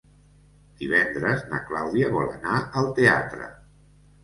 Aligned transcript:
Divendres 0.79 1.43
na 1.51 1.59
Clàudia 1.69 2.09
vol 2.17 2.33
anar 2.39 2.57
al 2.83 2.91
teatre. 3.03 3.55